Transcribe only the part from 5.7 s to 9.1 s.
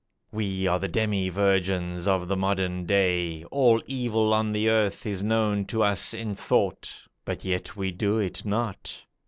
us in thought, But yet we do it not.